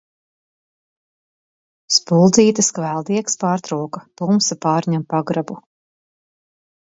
[1.97, 5.59] Spuldzītes kvēldiegs pārtrūka, tumsa pārņem pagrabu.